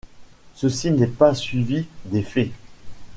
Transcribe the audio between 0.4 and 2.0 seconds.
Ceci n'est pas suivi